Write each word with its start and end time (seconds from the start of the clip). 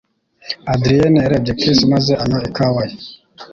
Adrienne 0.73 1.17
yarebye 1.23 1.51
Chris 1.59 1.79
maze 1.91 2.11
anywa 2.21 2.39
ikawa 2.49 2.81
ye. 2.89 2.95